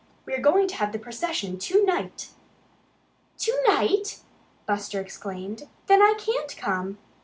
[0.25, 2.29] "We're going to have the procession to night."
[3.37, 4.21] "To night!"
[4.65, 5.67] Buster exclaimed.
[5.85, 6.97] "Then I can't come.